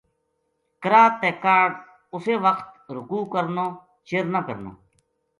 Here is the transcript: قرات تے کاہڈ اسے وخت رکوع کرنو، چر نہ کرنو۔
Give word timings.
قرات 0.81 1.13
تے 1.21 1.29
کاہڈ 1.43 1.71
اسے 2.15 2.33
وخت 2.45 2.69
رکوع 2.95 3.23
کرنو، 3.33 3.67
چر 4.07 4.23
نہ 4.33 4.39
کرنو۔ 4.47 4.71